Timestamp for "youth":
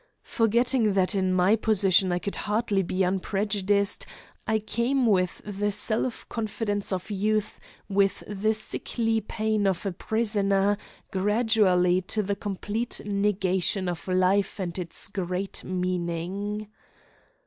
7.11-7.59